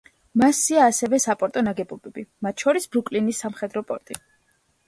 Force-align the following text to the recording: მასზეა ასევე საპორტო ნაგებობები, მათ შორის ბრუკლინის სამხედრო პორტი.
მასზეა 0.43 0.85
ასევე 0.91 1.19
საპორტო 1.25 1.63
ნაგებობები, 1.67 2.25
მათ 2.47 2.65
შორის 2.65 2.91
ბრუკლინის 2.97 3.45
სამხედრო 3.47 3.89
პორტი. 3.93 4.23